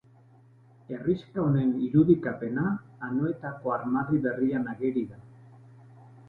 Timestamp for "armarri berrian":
3.77-4.67